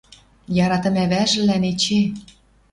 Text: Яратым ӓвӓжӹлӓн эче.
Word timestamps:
Яратым 0.65 0.95
ӓвӓжӹлӓн 1.03 1.63
эче. 1.71 2.01